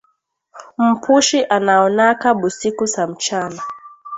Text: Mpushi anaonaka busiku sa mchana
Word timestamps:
Mpushi 0.77 1.43
anaonaka 1.45 2.33
busiku 2.33 2.87
sa 2.87 3.07
mchana 3.07 3.63